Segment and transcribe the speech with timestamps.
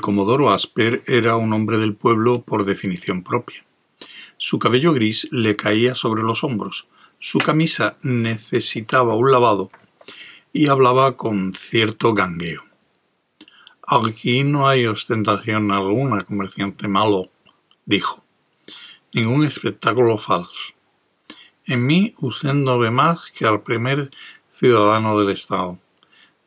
[0.00, 3.64] Comodoro Asper era un hombre del pueblo por definición propia.
[4.36, 6.88] Su cabello gris le caía sobre los hombros,
[7.18, 9.70] su camisa necesitaba un lavado
[10.52, 12.62] y hablaba con cierto gangueo.
[13.86, 17.28] Aquí no hay ostentación alguna, comerciante malo,
[17.84, 18.24] dijo.
[19.12, 20.74] Ningún espectáculo falso.
[21.66, 24.10] En mí usted no ve más que al primer
[24.50, 25.78] ciudadano del Estado.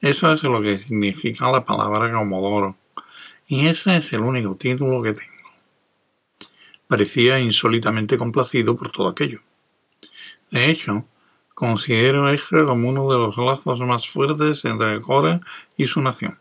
[0.02, 2.78] Eso es lo que significa la palabra comodoro
[3.48, 5.32] y ese es el único título que tengo.
[6.88, 9.42] Parecía insólitamente complacido por todo aquello.
[10.52, 11.06] De hecho,
[11.54, 15.42] considero este como uno de los lazos más fuertes entre Cora
[15.76, 16.40] y su nación.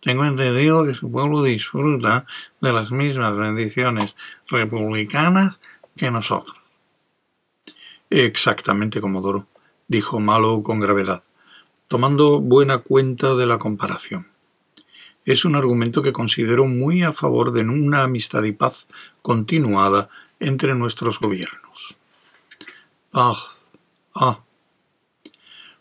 [0.00, 2.24] Tengo entendido que su pueblo disfruta
[2.60, 4.16] de las mismas bendiciones
[4.48, 5.58] republicanas
[5.96, 6.56] que nosotros.
[8.10, 9.48] Exactamente, Comodoro,
[9.88, 11.24] dijo Malo con gravedad,
[11.88, 14.37] tomando buena cuenta de la comparación
[15.32, 18.86] es un argumento que considero muy a favor de una amistad y paz
[19.20, 20.08] continuada
[20.40, 21.96] entre nuestros gobiernos.
[23.10, 23.36] Paz.
[24.14, 24.40] Ah.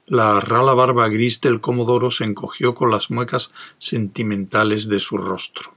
[0.05, 5.75] La rala barba gris del comodoro se encogió con las muecas sentimentales de su rostro.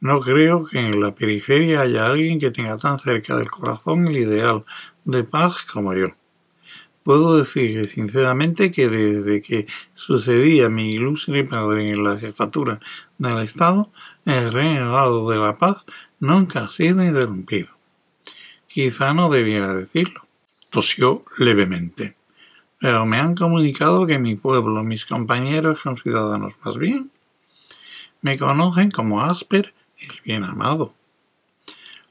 [0.00, 4.16] No creo que en la periferia haya alguien que tenga tan cerca del corazón el
[4.16, 4.64] ideal
[5.04, 6.14] de paz como yo.
[7.08, 12.80] Puedo decir sinceramente que desde que sucedía mi ilustre padre en la jefatura
[13.16, 13.90] del Estado,
[14.26, 15.86] el reinado de la paz
[16.20, 17.68] nunca ha sido interrumpido.
[18.66, 20.26] Quizá no debiera decirlo.
[20.68, 22.14] Tosió levemente.
[22.78, 27.10] Pero me han comunicado que mi pueblo, mis compañeros son ciudadanos más bien.
[28.20, 30.92] Me conocen como Asper, el bien amado.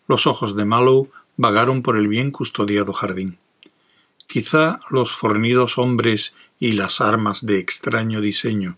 [0.07, 3.37] Los ojos de Mallow vagaron por el bien custodiado jardín.
[4.27, 8.77] Quizá los fornidos hombres y las armas de extraño diseño,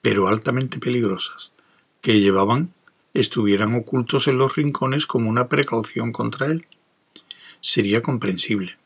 [0.00, 1.50] pero altamente peligrosas,
[2.00, 2.72] que llevaban
[3.12, 6.66] estuvieran ocultos en los rincones como una precaución contra él.
[7.60, 8.78] Sería comprensible.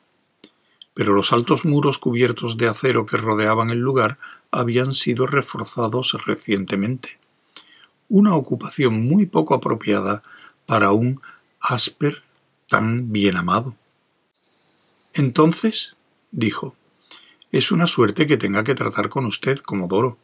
[0.94, 4.18] Pero los altos muros cubiertos de acero que rodeaban el lugar
[4.50, 7.18] habían sido reforzados recientemente.
[8.08, 10.22] Una ocupación muy poco apropiada
[10.66, 11.20] para un
[11.60, 12.22] Asper
[12.68, 13.76] tan bien amado.
[15.14, 15.96] Entonces,
[16.30, 16.76] dijo,
[17.50, 20.18] es una suerte que tenga que tratar con usted, Comodoro.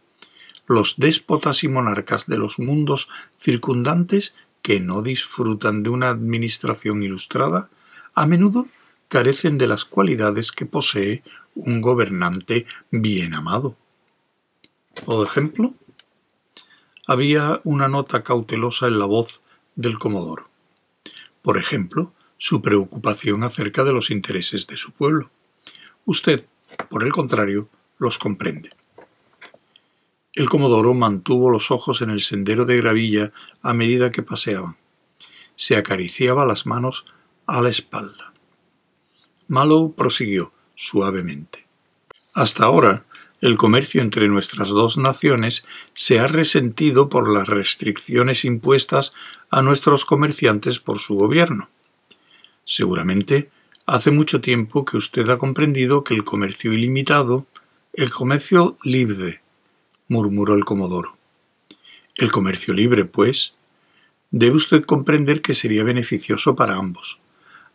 [0.66, 7.68] Los déspotas y monarcas de los mundos circundantes que no disfrutan de una administración ilustrada,
[8.14, 8.66] a menudo
[9.08, 11.22] carecen de las cualidades que posee
[11.54, 13.76] un gobernante bien amado.
[15.04, 15.74] Por ejemplo,
[17.06, 19.40] había una nota cautelosa en la voz
[19.76, 20.48] del Comodoro.
[21.42, 25.30] Por ejemplo, su preocupación acerca de los intereses de su pueblo.
[26.06, 26.46] Usted,
[26.88, 27.68] por el contrario,
[27.98, 28.70] los comprende.
[30.32, 34.76] El comodoro mantuvo los ojos en el sendero de gravilla a medida que paseaban.
[35.56, 37.06] Se acariciaba las manos
[37.46, 38.32] a la espalda.
[39.48, 41.66] Mallow prosiguió suavemente.
[42.34, 43.04] Hasta ahora,
[43.40, 49.12] el comercio entre nuestras dos naciones se ha resentido por las restricciones impuestas
[49.50, 51.68] a nuestros comerciantes por su gobierno.
[52.70, 53.50] Seguramente
[53.86, 57.46] hace mucho tiempo que usted ha comprendido que el comercio ilimitado,
[57.94, 59.40] el comercio libre,
[60.06, 61.16] murmuró el comodoro.
[62.14, 63.54] El comercio libre, pues,
[64.30, 67.18] debe usted comprender que sería beneficioso para ambos.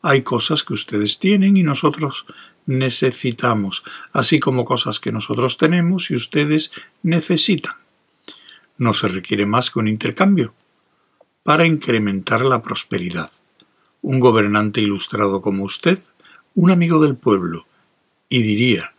[0.03, 2.27] Hay cosas que ustedes tienen y nosotros
[2.67, 6.69] necesitamos, así como cosas que nosotros tenemos y ustedes
[7.01, 7.73] necesitan.
[8.77, 10.53] No se requiere más que un intercambio
[11.41, 13.31] para incrementar la prosperidad
[14.03, 15.97] un gobernante ilustrado como usted,
[16.53, 17.65] un amigo del pueblo,
[18.29, 18.93] y diría,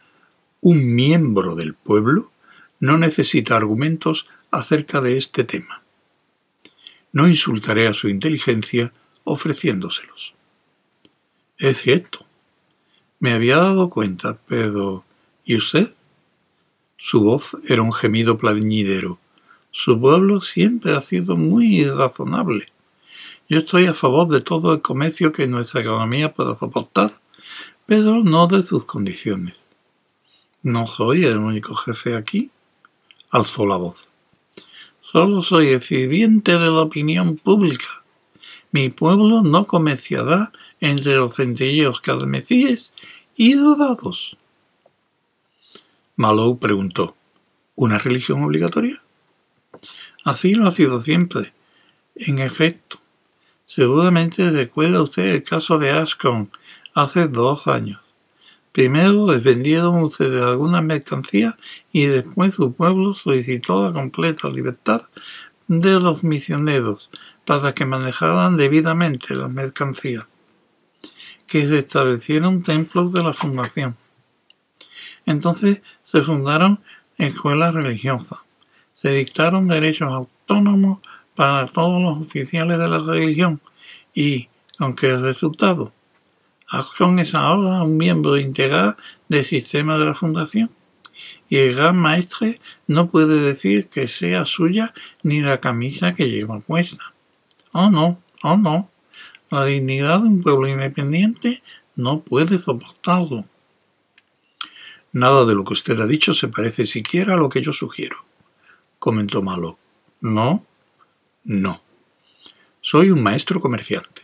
[0.61, 2.33] un miembro del pueblo,
[2.81, 5.83] no necesita argumentos acerca de este tema.
[7.13, 8.93] No insultaré a su inteligencia
[9.25, 10.35] ofreciéndoselos.
[11.59, 12.27] Es cierto.
[13.21, 15.05] Me había dado cuenta, pero
[15.45, 15.95] ¿y usted?
[16.97, 19.19] Su voz era un gemido plañidero.
[19.71, 22.74] Su pueblo siempre ha sido muy razonable.
[23.47, 27.21] Yo estoy a favor de todo el comercio que nuestra economía pueda soportar,
[27.85, 29.61] pero no de sus condiciones.
[30.63, 32.51] No soy el único jefe aquí,
[33.31, 34.09] alzó la voz.
[35.13, 38.03] Solo soy el sirviente de la opinión pública.
[38.73, 40.51] Mi pueblo no comerciará
[40.81, 42.95] entre los centelleos carmesíes
[43.37, 44.39] y dorados.
[46.17, 47.15] Malou preguntó,
[47.75, 49.03] ¿una religión obligatoria?
[50.25, 51.53] Así lo ha sido siempre.
[52.17, 53.01] En efecto,
[53.67, 56.51] Seguramente recuerda usted el caso de Ashcombe
[56.95, 58.01] hace dos años.
[58.73, 61.57] Primero les vendieron ustedes alguna mercancía
[61.93, 65.03] y después su pueblo solicitó la completa libertad
[65.69, 67.09] de los misioneros
[67.47, 70.29] para que manejaran debidamente las mercancías,
[71.47, 73.97] que se establecieron templos de la fundación.
[75.25, 76.81] Entonces se fundaron
[77.17, 78.41] escuelas religiosas,
[78.95, 80.99] se dictaron derechos autónomos
[81.35, 83.61] para todos los oficiales de la religión
[84.15, 84.49] y,
[84.79, 85.93] aunque el resultado,
[86.69, 88.97] Acción es ahora un miembro integral
[89.29, 90.71] del sistema de la fundación
[91.49, 96.59] y el gran maestre no puede decir que sea suya ni la camisa que lleva
[96.61, 97.15] puesta.
[97.73, 98.91] Oh no, oh no,
[99.51, 101.63] la dignidad de un pueblo independiente
[101.97, 103.45] no puede soportarlo.
[105.13, 108.25] Nada de lo que usted ha dicho se parece siquiera a lo que yo sugiero,
[108.99, 109.79] comentó Malo.
[110.21, 110.65] ¿No?
[111.45, 111.83] No.
[112.81, 114.23] Soy un maestro comerciante.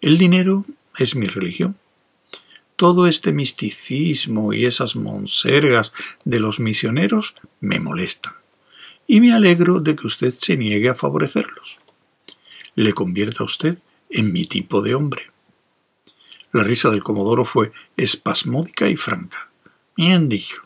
[0.00, 0.64] El dinero
[0.96, 1.76] es mi religión.
[2.76, 5.92] Todo este misticismo y esas monsergas
[6.24, 8.34] de los misioneros me molestan,
[9.08, 11.76] y me alegro de que usted se niegue a favorecerlos.
[12.76, 13.78] Le convierta a usted
[14.08, 15.32] en mi tipo de hombre.
[16.52, 19.50] La risa del Comodoro fue espasmódica y franca.
[19.96, 20.62] Bien dicho.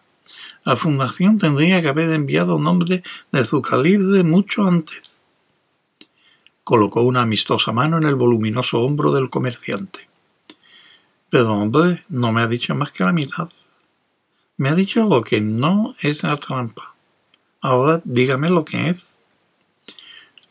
[0.65, 3.03] La fundación tendría que haber enviado un hombre
[3.33, 5.14] de su calibre mucho antes.
[6.65, 10.09] Colocó una amistosa mano en el voluminoso hombro del comerciante.
[11.29, 13.51] Pero hombre, no me ha dicho más que la mitad.
[14.57, 16.95] Me ha dicho lo que no es la trampa.
[17.61, 19.05] Ahora dígame lo que es.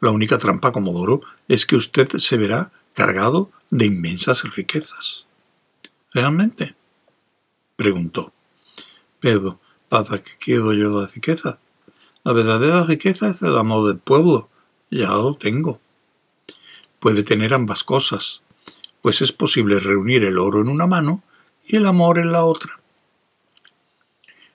[0.02, 5.26] La única trampa, Comodoro, es que usted se verá cargado de inmensas riquezas.
[6.12, 6.76] ¿Realmente?
[7.76, 8.34] preguntó.
[9.20, 11.60] Pero, ¿para qué quiero yo la riqueza?
[12.24, 14.50] La verdadera riqueza es el amor del pueblo.
[14.92, 15.80] Ya lo tengo.
[17.04, 18.44] Puede tener ambas cosas,
[19.02, 21.22] pues es posible reunir el oro en una mano
[21.68, 22.80] y el amor en la otra.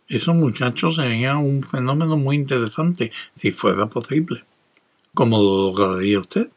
[0.09, 4.47] Eso, muchachos, sería un fenómeno muy interesante si fuera posible.
[5.13, 6.51] ¿Cómo lo lograría usted?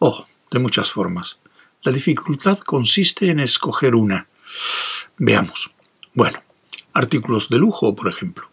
[0.00, 1.38] Oh, de muchas formas.
[1.82, 4.28] La dificultad consiste en escoger una.
[5.16, 5.70] Veamos.
[6.12, 6.42] Bueno,
[6.92, 8.50] artículos de lujo, por ejemplo.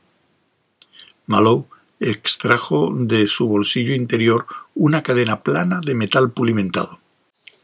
[1.26, 1.68] Malou
[2.00, 7.00] extrajo de su bolsillo interior una cadena plana de metal pulimentado.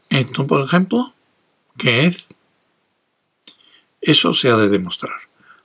[0.08, 1.14] Esto, por ejemplo,
[1.78, 2.26] ¿qué es?
[4.00, 5.14] Eso se ha de demostrar.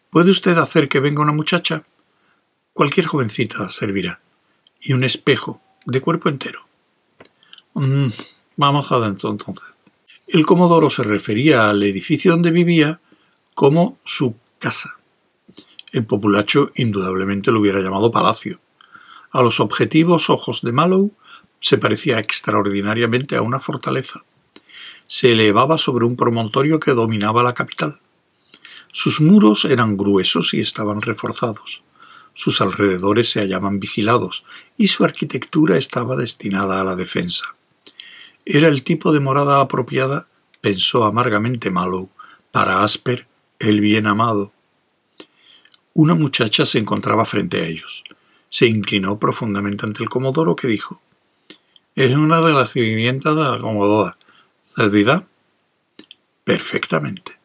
[0.09, 1.83] ¿Puede usted hacer que venga una muchacha?
[2.73, 4.19] Cualquier jovencita servirá.
[4.79, 6.67] Y un espejo de cuerpo entero.
[7.73, 8.07] Mm,
[8.57, 9.73] vamos adentro entonces.
[10.27, 12.99] El comodoro se refería al edificio donde vivía
[13.53, 14.97] como su casa.
[15.91, 18.59] El populacho indudablemente lo hubiera llamado palacio.
[19.31, 21.11] A los objetivos ojos de Mallow
[21.68, 24.24] se parecía extraordinariamente a una fortaleza
[25.08, 28.00] se elevaba sobre un promontorio que dominaba la capital.
[28.92, 31.81] Sus muros eran gruesos y estaban reforzados.
[32.34, 34.44] Sus alrededores se hallaban vigilados
[34.78, 37.56] y su arquitectura estaba destinada a la defensa.
[38.46, 40.28] Era el tipo de morada apropiada,
[40.62, 42.10] pensó amargamente Mallow,
[42.52, 43.28] para Asper,
[43.60, 44.52] el bien amado.
[45.94, 48.04] Una muchacha se encontraba frente a ellos.
[48.50, 51.02] Se inclinó profundamente ante el comodoro que dijo
[51.97, 54.19] Es una de las sirvientas de la comodora
[54.63, 55.25] ¿Servirá?
[56.44, 57.39] Perfectamente.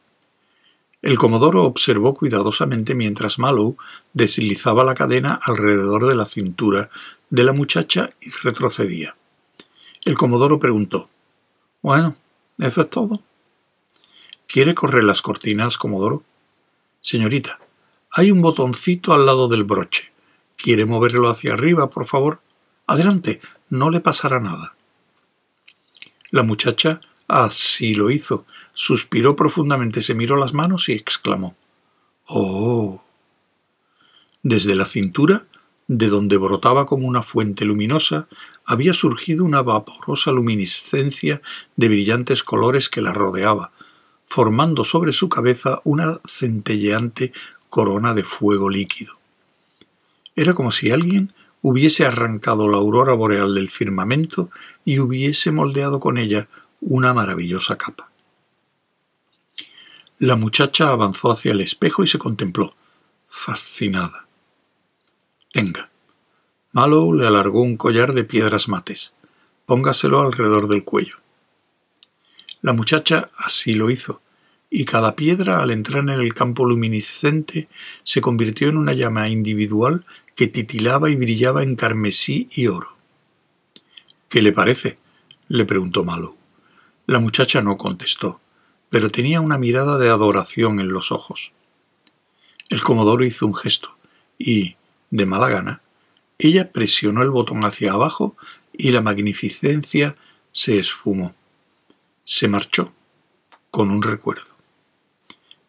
[1.00, 3.78] El comodoro observó cuidadosamente mientras Mallow
[4.12, 6.90] deslizaba la cadena alrededor de la cintura
[7.30, 9.16] de la muchacha y retrocedía.
[10.04, 11.09] El comodoro preguntó
[11.80, 12.16] Bueno,
[12.59, 13.23] ¿eso es todo?
[14.47, 16.25] ¿Quiere correr las cortinas, comodoro?
[17.00, 17.59] Señorita,
[18.11, 20.12] hay un botoncito al lado del broche.
[20.59, 22.42] ¿Quiere moverlo hacia arriba, por favor?
[22.87, 23.40] Adelante,
[23.73, 24.75] no le pasará nada.
[26.31, 27.00] La muchacha
[27.33, 28.45] Así lo hizo.
[28.75, 31.57] Suspiró profundamente, se miró las manos y exclamó
[32.26, 33.02] Oh.
[34.43, 35.47] Desde la cintura,
[35.88, 38.29] de donde brotaba como una fuente luminosa,
[38.67, 41.41] había surgido una vaporosa luminiscencia
[41.76, 43.73] de brillantes colores que la rodeaba,
[44.26, 47.33] formando sobre su cabeza una centelleante
[47.71, 49.14] corona de fuego líquido.
[50.37, 54.50] Era como si alguien hubiese arrancado la aurora boreal del firmamento
[54.85, 56.49] y hubiese moldeado con ella
[56.81, 58.11] una maravillosa capa.
[60.19, 62.75] La muchacha avanzó hacia el espejo y se contempló,
[63.28, 64.26] fascinada.
[65.52, 65.90] Tenga.
[66.73, 69.14] Mallow le alargó un collar de piedras mates.
[69.66, 71.16] Póngaselo alrededor del cuello.
[72.61, 74.23] La muchacha así lo hizo,
[74.71, 77.69] y cada piedra al entrar en el campo luminiscente
[78.04, 82.97] se convirtió en una llama individual que titilaba y brillaba en carmesí y oro.
[84.29, 84.99] ¿Qué le parece?
[85.49, 86.37] le preguntó Mallow.
[87.07, 88.41] La muchacha no contestó,
[88.89, 91.53] pero tenía una mirada de adoración en los ojos.
[92.69, 93.97] El comodoro hizo un gesto
[94.39, 94.77] y,
[95.11, 95.83] de mala gana,
[96.39, 98.37] Ella presionó el botón hacia abajo
[98.73, 100.17] y la magnificencia
[100.51, 101.35] se esfumó.
[102.25, 102.93] Se marchó
[103.71, 104.53] con un recuerdo.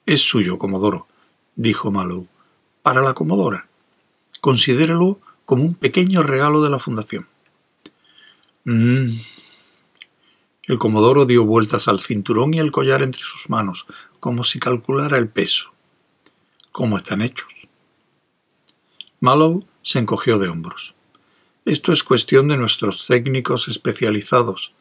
[0.05, 1.07] Es suyo, Comodoro,
[1.55, 2.27] dijo Malou,
[2.81, 3.67] para la Comodora.
[4.43, 7.29] Considérelo como un pequeño regalo de la Fundación.
[8.65, 9.15] Mm.
[10.63, 13.85] El Comodoro dio vueltas al cinturón y el collar entre sus manos,
[14.19, 15.73] como si calculara el peso.
[16.73, 17.47] ¿Cómo están hechos?
[19.21, 20.93] Mallow se encogió de hombros.
[21.63, 24.73] Esto es cuestión de nuestros técnicos especializados,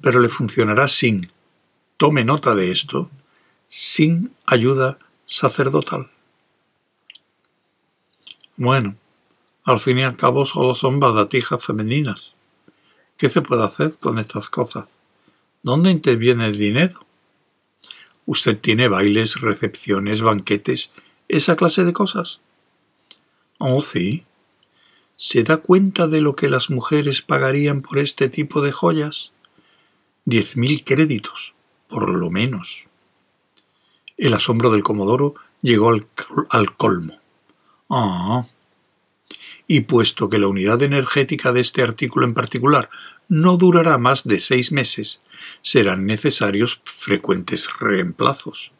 [0.00, 1.30] pero le funcionará sin,
[1.98, 3.08] tome nota de esto,
[3.68, 6.10] sin ayuda sacerdotal.
[8.56, 8.96] Bueno,
[9.64, 12.34] al fin y al cabo solo son badatijas femeninas.
[13.16, 14.88] ¿Qué se puede hacer con estas cosas?
[15.62, 17.06] ¿Dónde interviene el dinero?
[18.26, 20.92] ¿Usted tiene bailes, recepciones, banquetes,
[21.28, 22.40] esa clase de cosas?
[23.58, 24.24] Oh, sí.
[25.16, 29.32] ¿Se da cuenta de lo que las mujeres pagarían por este tipo de joyas?
[30.26, 31.54] Diez mil créditos,
[31.88, 32.86] por lo menos.
[34.16, 36.06] El asombro del Comodoro llegó al,
[36.50, 37.18] al colmo.
[37.88, 38.46] Ah,
[39.66, 42.90] y puesto que la unidad energética de este artículo en particular
[43.28, 45.20] no durará más de seis meses,
[45.62, 48.72] serán necesarios frecuentes reemplazos.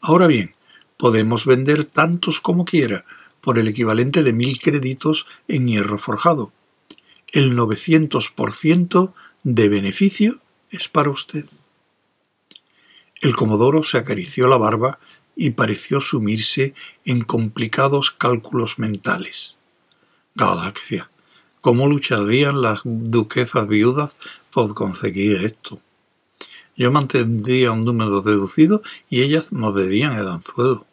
[0.00, 0.54] Ahora bien,
[0.96, 3.04] podemos vender tantos como quiera
[3.40, 6.52] por el equivalente de mil créditos en hierro forjado.
[7.32, 10.40] El 900% de beneficio
[10.70, 11.46] es para usted.
[13.20, 14.98] El comodoro se acarició la barba
[15.36, 19.56] y pareció sumirse en complicados cálculos mentales.
[20.34, 21.10] Galaxia.
[21.60, 24.16] ¿Cómo lucharían las duquesas viudas
[24.50, 25.80] por conseguir esto?
[26.76, 30.86] Yo mantendría un número deducido y ellas morderían el anzuelo.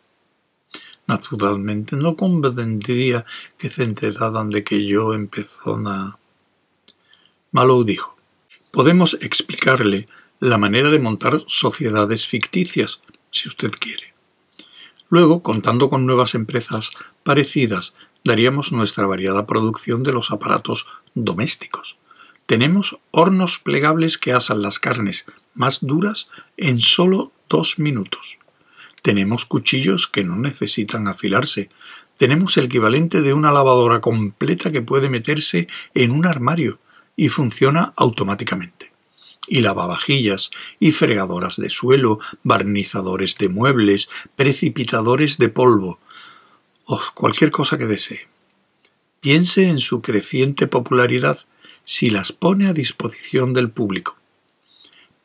[1.07, 3.25] Naturalmente no convendría
[3.57, 6.19] que se enteraran de que yo en persona.
[7.51, 8.15] Malou dijo:
[8.69, 10.05] Podemos explicarle
[10.39, 14.13] la manera de montar sociedades ficticias, si usted quiere.
[15.09, 16.91] Luego, contando con nuevas empresas
[17.23, 21.97] parecidas daríamos nuestra variada producción de los aparatos domésticos.
[22.45, 28.39] Tenemos hornos plegables que asan las carnes más duras en solo dos minutos.
[29.01, 31.69] Tenemos cuchillos que no necesitan afilarse.
[32.17, 36.79] Tenemos el equivalente de una lavadora completa que puede meterse en un armario
[37.15, 38.91] y funciona automáticamente.
[39.47, 45.99] Y lavavajillas, y fregadoras de suelo, barnizadores de muebles, precipitadores de polvo,
[47.13, 48.27] cualquier cosa que desee.
[49.19, 51.39] Piense en su creciente popularidad
[51.83, 54.17] si las pone a disposición del público.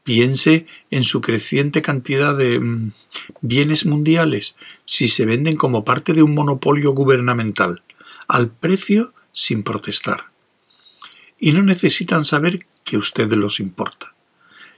[0.04, 2.92] Piense en su creciente cantidad de mm,
[3.40, 4.54] bienes mundiales
[4.84, 7.82] si se venden como parte de un monopolio gubernamental,
[8.28, 10.26] al precio sin protestar.
[11.38, 14.14] Y no necesitan saber que usted los importa.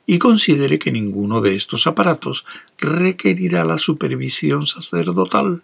[0.07, 2.47] Y considere que ninguno de estos aparatos
[2.79, 5.63] requerirá la supervisión sacerdotal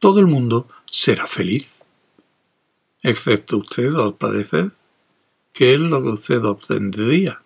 [0.00, 1.70] todo el mundo será feliz.
[3.02, 4.72] Excepto usted, al parecer,
[5.52, 7.42] que es lo que usted obtendría.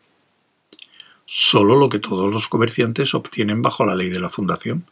[1.27, 4.87] Solo lo que todos los comerciantes obtienen bajo la ley de la fundación.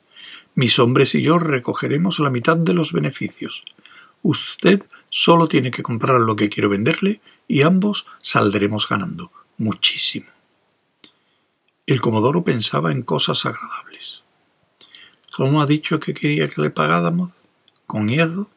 [0.55, 3.63] Mis hombres y yo recogeremos la mitad de los beneficios.
[4.23, 10.27] Usted solo tiene que comprar lo que quiero venderle y ambos saldremos ganando muchísimo.
[11.87, 14.23] El comodoro pensaba en cosas agradables.
[15.33, 17.33] ¿Cómo ha dicho que quería que le pagáramos?
[17.93, 18.49] Con hierro.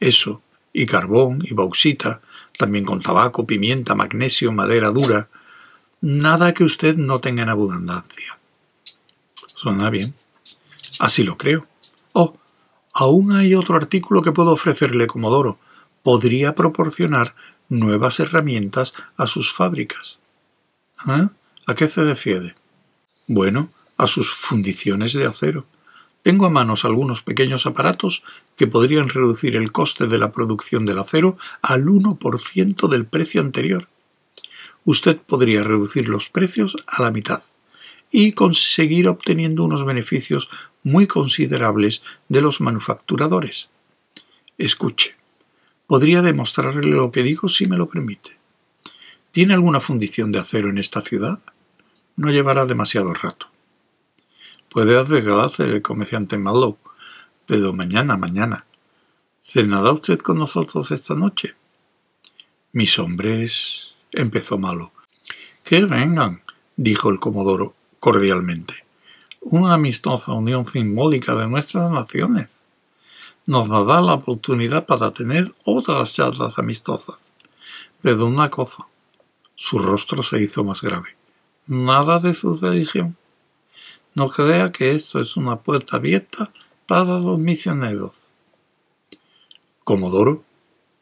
[0.00, 2.20] Eso, y carbón, y bauxita,
[2.58, 5.28] también con tabaco, pimienta, magnesio, madera dura.
[6.00, 8.40] Nada que usted no tenga en abundancia.
[9.46, 10.14] Suena bien.
[10.98, 11.68] Así lo creo.
[12.12, 12.36] Oh,
[12.92, 15.60] aún hay otro artículo que puedo ofrecerle, Comodoro.
[16.02, 17.36] Podría proporcionar
[17.68, 20.18] nuevas herramientas a sus fábricas.
[21.06, 21.28] ¿Eh?
[21.68, 22.56] ¿A qué se refiere?
[23.28, 25.66] Bueno, a sus fundiciones de acero.
[26.24, 28.24] Tengo a manos algunos pequeños aparatos
[28.56, 33.88] que podrían reducir el coste de la producción del acero al 1% del precio anterior.
[34.86, 37.42] Usted podría reducir los precios a la mitad
[38.10, 40.48] y conseguir obteniendo unos beneficios
[40.82, 43.68] muy considerables de los manufacturadores.
[44.56, 45.16] Escuche,
[45.86, 48.38] podría demostrarle lo que digo si me lo permite.
[49.30, 51.42] ¿Tiene alguna fundición de acero en esta ciudad?
[52.16, 53.53] No llevará demasiado rato.
[54.74, 56.78] Puede arreglarse el comerciante malo,
[57.46, 58.66] pero mañana, mañana.
[59.44, 61.54] ¿Cenará usted con nosotros esta noche?
[62.72, 63.94] Mis hombres.
[64.10, 64.90] empezó Malo.
[65.62, 66.42] Que vengan,
[66.74, 68.74] dijo el comodoro cordialmente.
[69.42, 72.50] Una amistosa unión simbólica de nuestras naciones.
[73.46, 77.18] nos da la oportunidad para tener otras charlas amistosas.
[78.02, 78.88] Pero una cosa,
[79.54, 81.16] su rostro se hizo más grave.
[81.68, 83.16] Nada de su religión.
[84.14, 86.52] No crea que esto es una puerta abierta
[86.86, 88.12] para los misioneros.
[89.82, 90.44] Comodoro,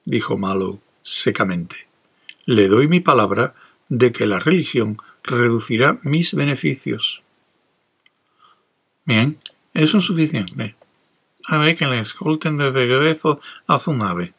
[0.04, 1.88] dijo Malo secamente,
[2.46, 3.54] le doy mi palabra
[3.88, 7.22] de que la religión reducirá mis beneficios.
[9.04, 9.38] Bien,
[9.74, 10.74] eso es suficiente.
[11.50, 14.32] Ver que le escolten de regreso a su nave.